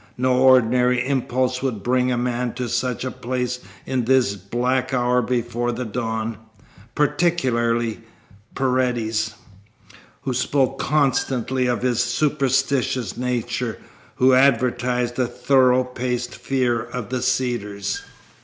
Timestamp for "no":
0.17-0.33